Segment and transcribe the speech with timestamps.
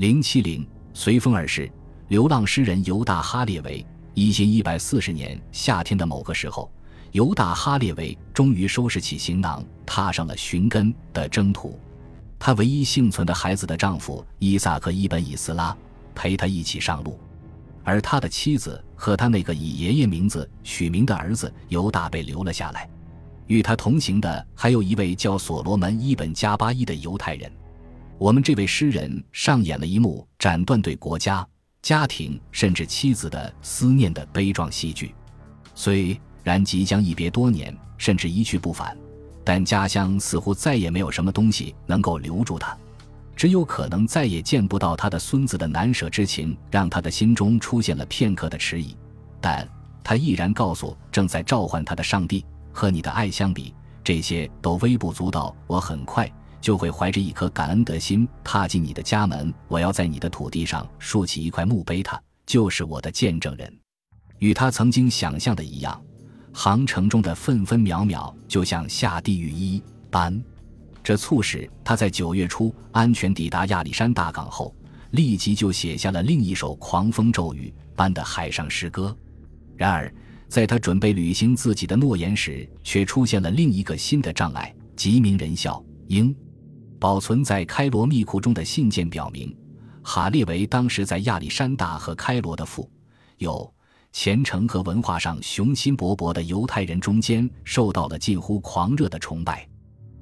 [0.00, 1.70] 零七零随风而逝，
[2.08, 3.84] 流浪诗人犹大·哈列维。
[4.14, 6.72] 一千一百四十年夏天的某个时候，
[7.12, 11.78] 犹大·哈列维终于收拾起行囊，踏上了寻根的征途。
[12.38, 15.76] 他唯一幸存的孩子的丈夫伊萨克·伊本·以斯拉
[16.14, 17.20] 陪他一起上路，
[17.84, 22.88] 而他的妻子和他那个以爷爷名字取名的儿子犹大被留了下来。
[23.48, 27.52] 与他同行的还有一位叫所罗门·伊本·加巴伊的犹太人。
[28.20, 31.46] 我们这位诗人上演了一幕斩断对国家、
[31.80, 35.14] 家庭甚至妻子的思念的悲壮戏剧。
[35.74, 38.94] 虽然即将一别多年，甚至一去不返，
[39.42, 42.76] 但家乡似乎再也没有什么东西能够留住他。
[43.34, 48.94] 只有可能再也见不到他的孙子的难舍之情，让他的心中出现了片刻的迟疑。
[49.40, 49.66] 但
[50.04, 52.44] 他毅然告诉正在召唤他的上帝。
[52.70, 55.56] 和你的爱相比，这些都微不足道。
[55.66, 59.52] 我很快就会怀着一颗感恩的心踏进你的家门。
[59.68, 63.78] 我要在你的土地上竖起一块墓碑，他就是我的见证人。
[64.38, 66.02] 与他曾经想象的一样，
[66.52, 70.42] 航程中的分分秒秒就像下地狱一般。
[71.02, 74.74] 这促使他在九月初安全抵达亚历山大港后，
[75.12, 79.16] 立即就写下了另一首狂风骤雨般的海上诗歌。
[79.76, 80.12] 然而。
[80.50, 86.34] 在他准备履行自己的诺言时，却出现了另一个新的障碍——吉名人笑英。
[87.00, 89.56] 保存在开罗密库中的信件表明，
[90.02, 92.88] 哈列维当时在亚历山大和开罗的富
[93.38, 93.72] 有、
[94.12, 99.66] 虔诚和文化上雄心勃勃的犹太人中间受到了近乎狂热的崇拜。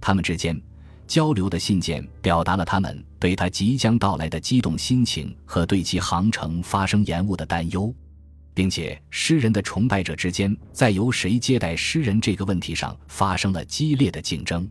[0.00, 0.58] 他们之间
[1.06, 7.94] 交流的信件表达了他们对他即将到来的激动心情和对其航程发生延误的担忧。
[8.54, 14.68] 并且，诗人的崇拜者之间在由谁接待诗人这个问题上发生了激烈的竞争。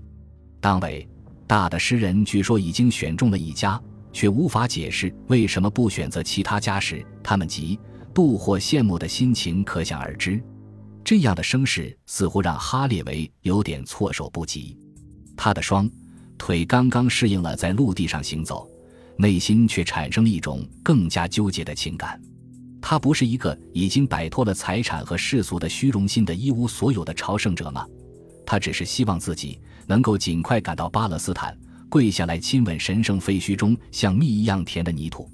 [0.59, 1.07] 当为
[1.51, 3.77] 大的诗人据说已经选中了一家，
[4.13, 7.77] 却无法解释为什么不选择其他家时，他们嫉
[8.13, 10.41] 妒或羡慕的心情可想而知。
[11.03, 14.77] 这样的声势似乎让哈列维有点措手不及。
[15.35, 15.91] 他的双
[16.37, 18.65] 腿刚刚适应了在陆地上行走，
[19.17, 22.17] 内心却产生了一种更加纠结的情感。
[22.81, 27.85] 他不是一个已经摆脱了财产和世俗的虚荣心的一无所有的朝圣者吗？
[28.45, 29.59] 他只是希望自己
[29.91, 31.53] 能够尽快赶到巴勒斯坦，
[31.89, 35.29] 跪下来亲吻神圣废墟中像蜜一样甜的泥土。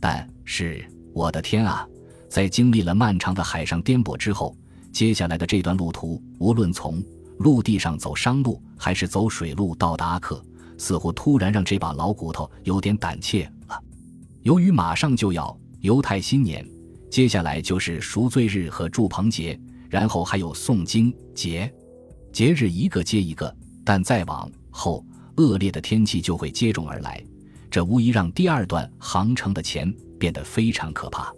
[0.00, 1.86] 但是，我的天啊！
[2.28, 4.56] 在经历了漫长的海上颠簸之后，
[4.90, 7.00] 接下来的这段路途，无论从
[7.38, 10.44] 陆地上走商路，还是走水路到达阿克，
[10.76, 13.80] 似乎突然让这把老骨头有点胆怯了。
[14.42, 16.66] 由于马上就要犹太新年。
[17.08, 19.56] 接下来就是赎罪日和祝棚节，
[19.88, 21.72] 然后还有诵经节，
[22.32, 23.54] 节日一个接一个。
[23.84, 25.04] 但再往后，
[25.36, 27.22] 恶劣的天气就会接踵而来，
[27.70, 31.32] 这无疑让第二段航程的钱变得非常可怕。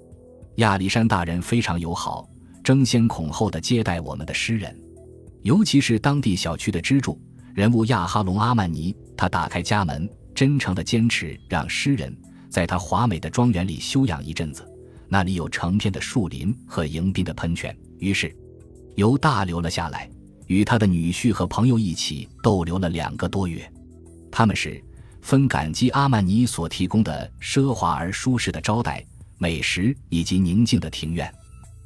[0.57, 2.29] 亚历山大人非常友好，
[2.63, 4.79] 争先恐后的接待我们的诗人，
[5.43, 7.21] 尤其是当地小区的支柱
[7.55, 8.95] 人物亚哈隆阿曼尼。
[9.17, 12.17] 他打开家门，真诚的坚持让诗人
[12.51, 14.69] 在他华美的庄园里休养一阵子。
[15.09, 18.35] 那里有成片的树林和迎宾的喷泉，于是
[18.97, 20.11] 犹大留了下来，
[20.47, 23.71] 与他的女婿和朋友一起逗留了两个多月。
[24.31, 24.83] 他们是
[25.23, 29.05] 分感激阿曼尼所提供的奢华而舒适的招待、
[29.39, 31.33] 美食以及宁静的庭院。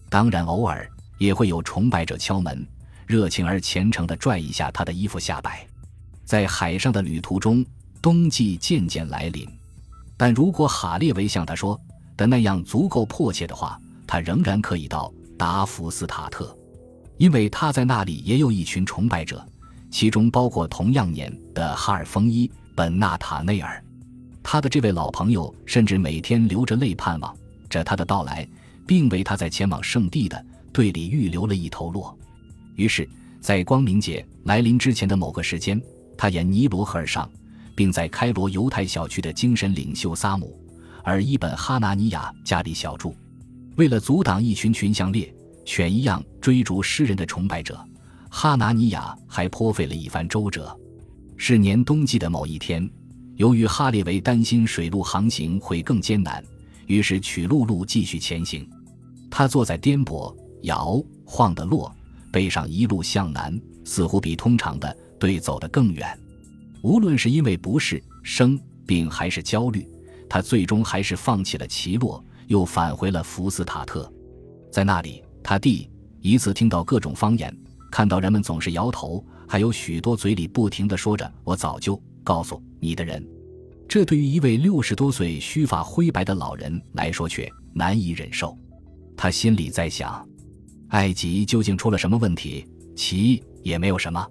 [0.08, 0.88] 当然，偶尔
[1.19, 2.66] 也会有崇拜者敲门，
[3.06, 5.66] 热情而虔诚地拽一下他的衣服下摆。
[6.25, 7.64] 在海上的旅途中，
[8.00, 9.48] 冬季渐渐来临，
[10.16, 11.80] 但如果哈列维像他说。
[12.16, 16.52] 的那样足够迫切的话，他仍然可以到达福斯塔特，
[17.19, 19.45] 因为他在那里也有一群崇拜者，
[19.91, 23.83] 其中包括同样年的哈尔丰伊本纳塔内尔。
[24.43, 27.37] 他的这位老朋友甚至每天流着泪盼望
[27.69, 28.49] 着他的到来，
[28.87, 30.43] 并为他在前往圣地的
[30.73, 32.17] 队里预留了一头骆。
[32.77, 33.06] 于是，
[33.41, 35.81] 在光明节来临之前的某个时间，
[36.17, 37.29] 他沿尼罗河而上，
[37.75, 40.59] 并在开罗犹太小区的精神领袖萨姆。
[41.03, 43.14] 而伊本哈纳尼亚家里小住，
[43.76, 45.35] 为了阻挡一群群像猎
[45.69, 47.79] 犬一样追逐诗人的崇拜者，
[48.31, 50.75] 哈纳尼亚还颇费了一番周折。
[51.37, 52.91] 是年冬季的某一天，
[53.37, 56.43] 由于哈列维担心水路航行会更艰难，
[56.87, 58.67] 于是取陆路继续前行。
[59.31, 61.94] 他坐在颠簸摇晃的骆
[62.32, 66.19] 背上，一路向南，似乎比通常的队走得更远。
[66.82, 69.87] 无论是因为不适、生病还是焦虑。
[70.31, 74.11] 他最终还是放弃了奇洛，又返回了福斯塔特。
[74.73, 75.89] 在那里，他第
[76.21, 77.50] 一次听到各种方言，
[77.91, 83.27] 看到人们总是摇头，还有许多嘴里不停地说着“我早就告诉你的人”。
[83.89, 88.55] 这对于一位六十多岁、须发灰白的老人来说却难以忍受。
[89.17, 90.23] 他心里在想：
[90.89, 92.67] 埃及究竟出了什么问题？
[92.95, 94.23] 其也没有什么。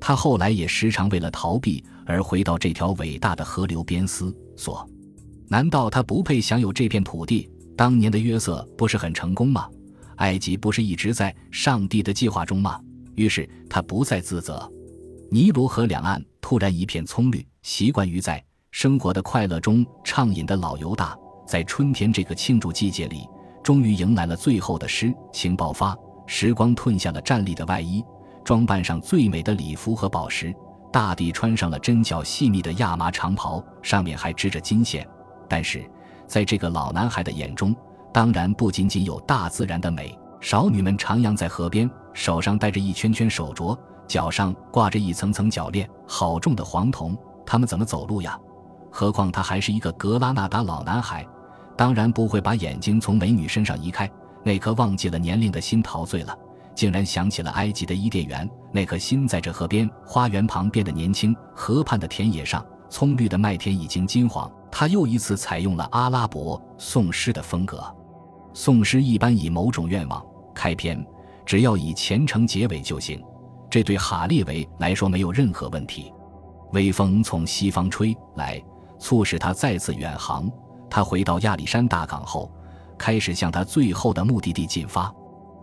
[0.00, 4.84] 他后来也时常为了逃避而回到这条伟大的河流边思索：
[5.46, 7.48] 难道他不配享有这片土地？
[7.76, 9.68] 当年的约瑟不是很成功吗？
[10.18, 12.80] 埃及不是一直在上帝的计划中吗？
[13.16, 14.70] 于是他不再自责。
[15.30, 21.16] 尼罗河两岸突然一片葱绿，习惯于在生活的快乐中畅饮的老犹大，
[21.46, 23.26] 在春天这个庆祝季节里，
[23.62, 25.96] 终于迎来了最后的诗情爆发。
[26.26, 28.04] 时光褪下了站立的外衣，
[28.44, 30.54] 装扮上最美的礼服和宝石。
[30.90, 35.06] 大地穿上了针脚细密的亚麻长袍，上面还织着金线。
[35.48, 35.84] 但是，
[36.26, 37.74] 在这个老男孩的眼中，
[38.12, 40.16] 当然不仅仅有大自然的美。
[40.40, 43.76] 少女们徜徉在河边，手上戴着一圈圈手镯，
[44.06, 48.38] 脚上挂着一层层脚链，好重的黄铜，他们怎么走路呀？
[48.90, 51.26] 何况他还是一个格拉纳达老男孩，
[51.76, 54.08] 当然不会把眼睛从美女身上移开。
[54.44, 56.34] 那颗忘记了年龄的心陶醉了，
[56.74, 58.48] 竟然想起了埃及的伊甸园。
[58.72, 61.36] 那颗心在这河边花园旁变得年轻。
[61.54, 64.50] 河畔的田野上，葱绿的麦田已经金黄。
[64.70, 67.82] 他又一次采用了阿拉伯颂诗的风格。
[68.52, 70.24] 颂诗一般以某种愿望
[70.54, 71.04] 开篇，
[71.46, 73.22] 只要以虔诚结尾就行。
[73.70, 76.12] 这对哈列维来说没有任何问题。
[76.72, 78.62] 微风从西方吹来，
[78.98, 80.50] 促使他再次远航。
[80.90, 82.50] 他回到亚历山大港后，
[82.96, 85.12] 开始向他最后的目的地进发。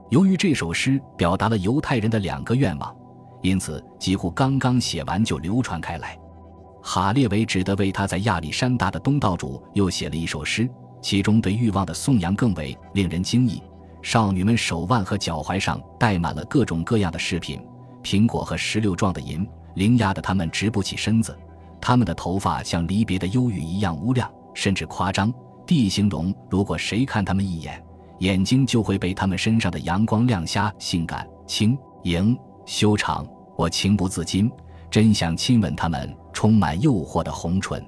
[0.10, 2.96] 由于这首诗表达了犹太人的两个愿望，
[3.42, 6.18] 因此几乎刚刚写完就流传开来。
[6.88, 10.70] 哈列维只得为他在亚历山大的东道主又写了一首诗。
[11.02, 13.60] 其中对欲望的颂扬更为令人惊异。
[14.04, 17.60] 少女们手腕和脚踝上戴满了各种各样的饰品，
[18.04, 21.36] 苹果和石榴状的银铃压得她们直不起身子。
[21.82, 25.34] 她们的头发像离别的忧郁一样乌亮，甚至夸张
[25.66, 27.84] 地形容：如果谁看她们一眼，
[28.20, 30.72] 眼睛就会被她们身上的阳光亮瞎。
[30.78, 33.28] 性感、轻盈、修长，
[33.58, 34.52] 我情不自禁，
[34.92, 37.84] 真想亲吻她们充满诱惑的红唇。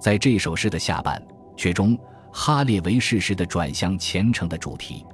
[0.00, 1.22] 在这首诗的下半
[1.54, 1.98] 阙中。
[2.34, 5.04] 哈列维适时的转向虔诚的主题，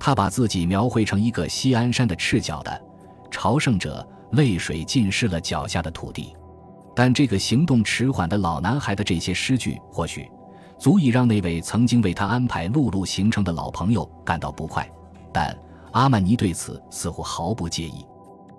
[0.00, 2.82] 他把自己描绘成一个西安山的赤脚的
[3.30, 6.34] 朝圣者，泪水浸湿了脚下的土地。
[6.92, 10.28] 但这个行动迟缓的老男孩的这些诗句，或许
[10.76, 14.84] 足以让那位曾经为他安排陆路行程的老朋友感到不快。
[15.32, 15.56] 但
[15.92, 18.04] 阿曼尼对此似乎毫不介意，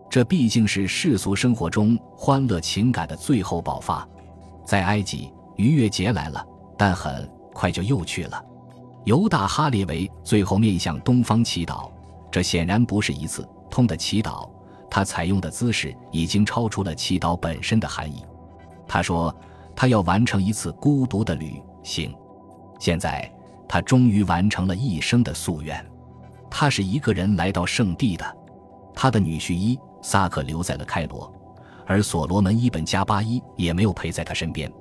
[0.10, 4.08] 这毕竟是世俗生活中欢乐情感的最后爆发。
[4.66, 6.46] 在埃及，逾越节来了，
[6.78, 7.30] 但很。
[7.58, 8.40] 快就又去了。
[9.06, 11.90] 犹大哈列维最后面向东方祈祷，
[12.30, 14.48] 这显然不是一次通的祈祷。
[14.92, 18.24] 他采用的姿势已经超出了祈祷本身的含义。
[18.88, 19.36] 他说，
[19.76, 22.14] 他要完成一次孤独的旅行。
[22.80, 23.28] 现在，
[23.68, 25.84] 他终于完成了一生的夙愿。
[26.52, 28.38] 他是一个人来到圣地的。
[28.94, 31.30] 他的女婿伊萨克留在了开罗，
[31.86, 34.72] 而所罗门伊本加巴伊也没有陪在他身边。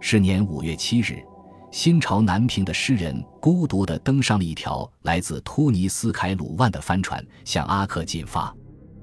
[0.00, 1.22] 是年五月七日。
[1.70, 8.52] 新朝南平的诗人孤独地登上了一条来自突尼斯凯鲁万的帆船，向阿克进发。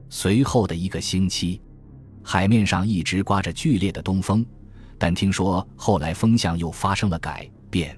[0.09, 1.61] 随后的一个星期，
[2.21, 4.45] 海面上一直刮着剧烈的东风，
[4.97, 7.97] 但听说后来风向又发生了改变，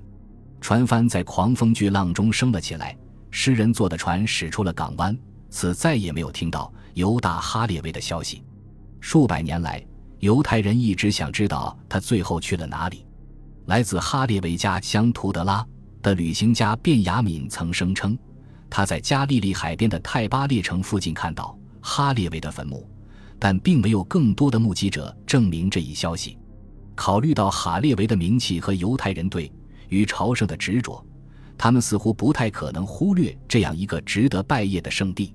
[0.62, 2.96] 船帆在狂风巨浪中升了起来。
[3.32, 5.18] 诗人坐的船驶出了港湾，
[5.50, 8.44] 此再也没有听到犹大哈列维的消息。
[9.00, 9.86] 数百年来，
[10.20, 13.06] 犹太人一直想知道他最后去了哪里。
[13.66, 15.66] 来自哈列维家乡图德拉
[16.02, 18.18] 的旅行家卞雅敏曾声称，
[18.70, 22.90] 他在加利利海边的泰巴列城附近看到哈列维的坟墓，
[23.40, 26.38] 但并没有更多的目击者证明这一消息。
[26.96, 29.52] 考虑到哈列维的名气和犹太人对
[29.90, 31.06] 于朝圣的执着，
[31.58, 35.34] 他们似乎不太可能忽略这样一个值得拜谒的圣地。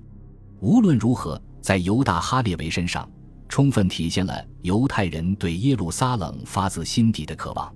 [0.61, 3.09] 无论如何，在犹大哈列维身上，
[3.47, 7.73] 充分体现了犹太人对耶路撒冷发自心底的渴望。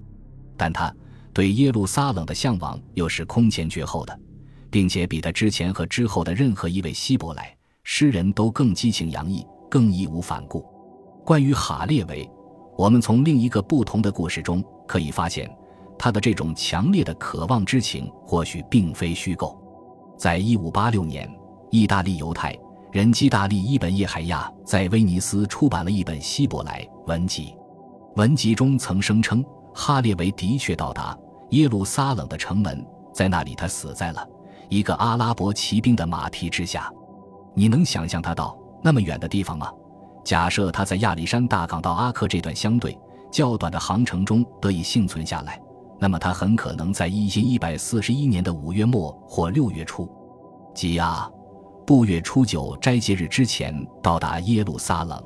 [0.57, 0.93] 但他
[1.33, 4.19] 对耶路撒冷的向往又是空前绝后的，
[4.69, 10.65] 并且比他之前和之后的任何一位希伯来诗人都更激情洋溢、更义无反顾。
[11.25, 12.29] 关于哈列维，
[12.77, 15.49] 我们从另一个不同的故事中可以发现，
[15.97, 19.57] 他的这种强烈的渴望之情或许并非虚构。
[20.17, 21.29] 在一五八六年，
[21.71, 22.55] 意大利犹太
[22.93, 27.51] 人基大利伊本叶海亚在威尼斯出版了一本希伯来文集，
[28.17, 29.43] 文集中曾声称。
[29.73, 31.17] 哈列维的确到达
[31.49, 34.23] 耶路撒冷的城门，在那里他死在了
[34.69, 36.87] 一个阿拉伯骑兵的马蹄之下。
[37.55, 39.71] 你能想象他到那么远的地方吗？
[40.23, 42.95] 假设他在亚历山大港到阿克这段相对
[43.31, 45.59] 较短的航程中得以幸存下来，
[45.99, 50.07] 那么他很可能在一千一百四十一年的五月末或六月初，
[50.75, 51.27] 即啊，
[51.85, 55.21] 布月初九斋节日之前到达耶路撒冷。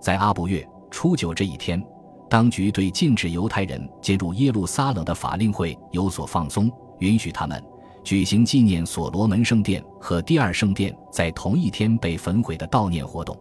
[0.00, 1.80] 在阿布月初九这一天，
[2.28, 7.62] 当局对禁止犹太人进入耶路撒冷的法令会有所放松，允许他们
[8.02, 13.38] 举行纪念所罗门圣殿和第二圣殿在同一天被焚毁的悼念活动。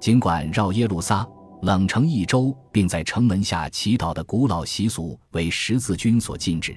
[0.00, 1.26] 尽管绕耶路撒
[1.62, 6.76] 冷城一周，并在城门下祈祷的古老习俗为十字军所禁止，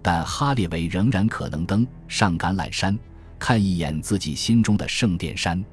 [0.00, 2.98] 但哈列维仍然可能登上橄榄山，
[3.38, 5.64] 看一眼自己心中的圣殿山。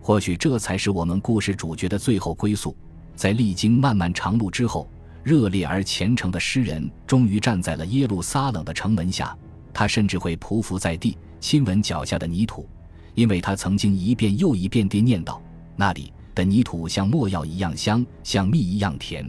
[0.00, 2.76] 或许这才是我们故事主角的最后归宿。
[3.14, 4.88] 在历经漫漫长路之后，
[5.22, 9.36] 热烈而虔诚的诗人终于站在了耶路撒冷的城门下。
[9.72, 12.68] 他甚至会匍匐在地，亲吻脚下的泥土，
[13.14, 15.38] 因为他曾经一遍又一遍地念叨
[15.76, 19.28] ：“那里。”的泥土像墨药一样香，像蜜一样甜。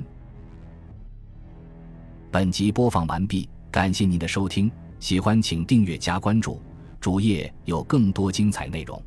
[2.29, 6.61] 本集播放完毕，感谢您的收听，喜欢请订阅加关注，
[7.01, 9.03] 主页有更多精彩内容。